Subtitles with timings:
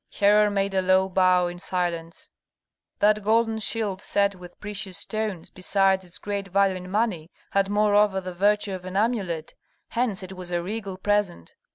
[0.19, 2.27] Herhor made a low bow in silence.
[2.97, 8.19] That golden shield set with precious stones, besides its great value in money, had moreover
[8.19, 9.53] the virtue of an amulet;
[9.89, 11.53] hence it was a regal present.